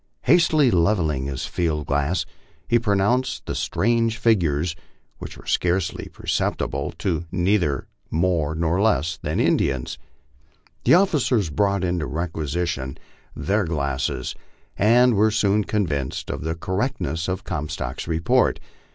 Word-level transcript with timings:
Hastily 0.23 0.71
levelling 0.71 1.25
his 1.27 1.45
field 1.45 1.85
glass, 1.85 2.25
he 2.67 2.79
pro 2.79 2.95
nounced 2.97 3.43
the 3.45 3.53
strange 3.53 4.17
figures, 4.17 4.75
which 5.19 5.37
were 5.37 5.45
scarcely 5.45 6.09
perceptible, 6.11 6.91
to 6.93 7.19
be 7.19 7.25
neither 7.31 7.85
more 8.09 8.55
nor 8.55 8.81
less 8.81 9.19
than 9.21 9.39
Indians. 9.39 9.99
The 10.85 10.95
officers 10.95 11.51
brought 11.51 11.83
into 11.83 12.07
requisition 12.07 12.97
their 13.35 13.63
glasses, 13.65 14.33
and 14.75 15.13
were 15.13 15.29
soon 15.29 15.65
convinced 15.65 16.31
of 16.31 16.41
the 16.41 16.55
correctness 16.55 17.27
of 17.27 17.43
Comstock's 17.43 18.07
report. 18.07 18.59